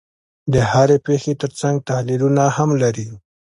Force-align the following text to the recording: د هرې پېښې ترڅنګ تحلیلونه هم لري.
د 0.53 0.55
هرې 0.71 0.97
پېښې 1.05 1.33
ترڅنګ 1.41 1.75
تحلیلونه 1.89 2.43
هم 2.57 2.69
لري. 2.83 3.07